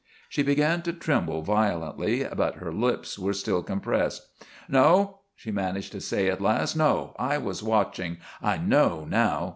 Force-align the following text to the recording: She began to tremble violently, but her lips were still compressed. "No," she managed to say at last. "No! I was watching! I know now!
She 0.29 0.41
began 0.41 0.81
to 0.81 0.93
tremble 0.93 1.43
violently, 1.43 2.25
but 2.35 2.55
her 2.55 2.73
lips 2.73 3.19
were 3.19 3.33
still 3.33 3.61
compressed. 3.61 4.25
"No," 4.67 5.19
she 5.35 5.51
managed 5.51 5.91
to 5.91 6.01
say 6.01 6.27
at 6.27 6.41
last. 6.41 6.75
"No! 6.75 7.15
I 7.19 7.37
was 7.37 7.61
watching! 7.61 8.17
I 8.41 8.57
know 8.57 9.05
now! 9.07 9.49